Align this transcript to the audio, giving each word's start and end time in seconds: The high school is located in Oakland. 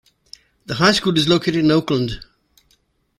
The 0.65 0.73
high 0.73 0.93
school 0.93 1.15
is 1.15 1.29
located 1.29 1.57
in 1.63 1.69
Oakland. 1.69 2.25